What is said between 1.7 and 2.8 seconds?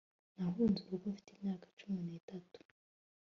cumi nitatu